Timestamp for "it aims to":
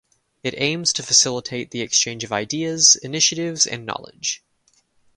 0.41-1.03